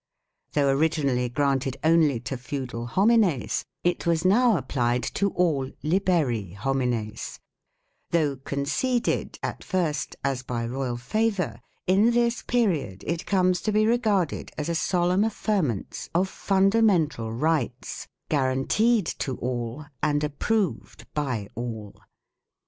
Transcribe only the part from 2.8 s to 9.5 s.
homines," it was now applied to all" liberi homines": though" conceded"